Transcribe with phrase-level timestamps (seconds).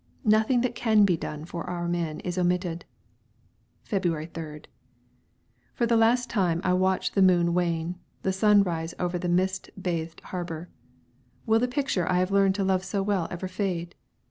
[0.25, 2.85] Nothing that can be done for our men is omitted.
[3.83, 4.65] February 3rd.
[5.75, 9.69] For the last time I watch the moon wane, the sun rise over the mist
[9.79, 10.69] bathed harbour.
[11.45, 13.93] Will the picture I have learned to love so well ever fade?